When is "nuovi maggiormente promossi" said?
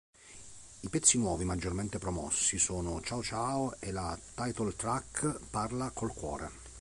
1.19-2.57